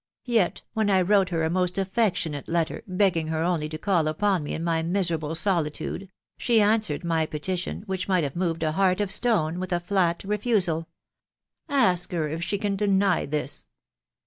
yet, 0.25 0.63
when 0.73 0.89
I 0.89 1.03
wrote 1.03 1.29
her 1.29 1.43
a 1.43 1.49
most 1.51 1.77
affectionate 1.77 2.47
letter,, 2.47 2.81
begging 2.87 3.27
her 3.27 3.43
only 3.43 3.69
to 3.69 3.77
call 3.77 4.07
upon 4.07 4.41
me 4.41 4.55
in 4.55 4.63
my 4.63 4.81
miserable 4.81 5.35
solitude, 5.35 6.09
she 6.39 6.59
an 6.59 6.79
swered 6.79 7.03
my 7.03 7.27
petition, 7.27 7.83
which 7.85 8.07
might 8.07 8.23
have 8.23 8.35
moved 8.35 8.63
a 8.63 8.71
heart 8.71 8.99
of 8.99 9.11
stone, 9.11 9.59
with 9.59 9.71
a 9.71 9.79
flat 9.79 10.23
refusal.•.. 10.23 10.79
Ask 11.69 12.11
her 12.13 12.27
if 12.27 12.41
she 12.43 12.57
can 12.57 12.75
deny 12.75 13.27
this? 13.27 13.67